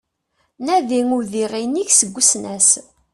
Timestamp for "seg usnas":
1.93-2.69